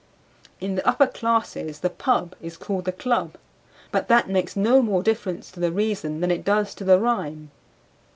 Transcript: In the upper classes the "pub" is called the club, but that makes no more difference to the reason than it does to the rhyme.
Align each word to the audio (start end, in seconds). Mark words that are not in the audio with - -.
In 0.59 0.73
the 0.73 0.87
upper 0.89 1.05
classes 1.05 1.81
the 1.81 1.89
"pub" 1.91 2.33
is 2.41 2.57
called 2.57 2.85
the 2.85 2.91
club, 2.91 3.35
but 3.91 4.07
that 4.07 4.27
makes 4.27 4.55
no 4.55 4.81
more 4.81 5.03
difference 5.03 5.51
to 5.51 5.59
the 5.59 5.71
reason 5.71 6.21
than 6.21 6.31
it 6.31 6.43
does 6.43 6.73
to 6.73 6.83
the 6.83 6.99
rhyme. 6.99 7.51